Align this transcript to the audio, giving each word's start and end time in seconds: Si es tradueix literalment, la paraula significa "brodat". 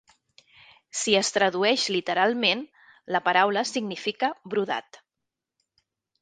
Si 1.01 1.11
es 1.19 1.29
tradueix 1.35 1.83
literalment, 1.95 2.63
la 3.17 3.21
paraula 3.27 3.65
significa 3.73 4.31
"brodat". 4.55 4.99